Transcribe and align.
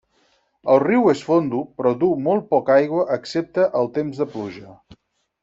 El 0.75 0.79
riu 0.83 1.03
és 1.11 1.21
fondo, 1.27 1.59
però 1.81 1.91
duu 2.05 2.15
molt 2.29 2.47
poca 2.55 2.73
aigua 2.77 3.05
excepte 3.19 3.67
el 3.83 3.93
temps 4.01 4.25
de 4.25 4.29
pluja. 4.37 4.75